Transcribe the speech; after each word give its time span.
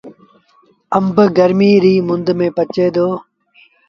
آݩب 0.97 1.15
گرميٚ 1.37 1.81
ريٚ 1.83 2.05
مند 2.07 2.27
ميݩ 2.37 2.53
پچي 2.55 2.87
دو۔ 2.95 3.07